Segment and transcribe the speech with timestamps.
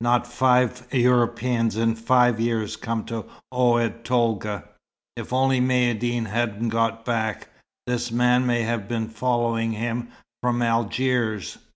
[0.00, 4.64] Not five Europeans in five years come to Oued Tolga.
[5.16, 7.46] If only Maïeddine hadn't got back!
[7.86, 10.08] This man may have been following him,
[10.42, 11.58] from Algiers.